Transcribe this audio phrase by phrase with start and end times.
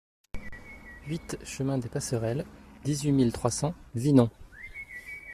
[1.07, 2.43] huit chemin des Passerelles,
[2.83, 4.31] dix-huit mille trois cents Vinon